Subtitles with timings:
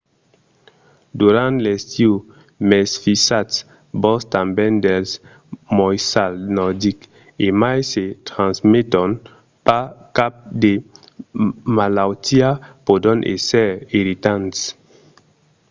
[1.19, 2.11] durant l’estiu
[2.69, 5.11] mesfisatz-vos tanben dels
[5.77, 7.07] moissals nordics.
[7.45, 9.11] e mai se transmeton
[9.65, 9.85] pas
[10.17, 10.33] cap
[10.63, 10.73] de
[11.77, 12.49] malautiá
[12.85, 13.69] pòdon èsser
[13.99, 14.57] irritants